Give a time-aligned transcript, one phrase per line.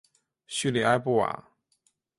[0.47, 1.45] 叙里埃布瓦。